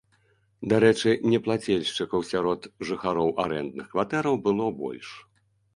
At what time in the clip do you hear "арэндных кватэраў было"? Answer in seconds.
3.45-4.65